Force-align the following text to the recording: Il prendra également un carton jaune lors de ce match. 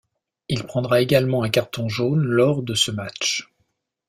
Il 0.49 0.63
prendra 0.63 0.99
également 0.99 1.43
un 1.43 1.49
carton 1.51 1.87
jaune 1.87 2.21
lors 2.23 2.63
de 2.63 2.73
ce 2.73 2.89
match. 2.89 3.47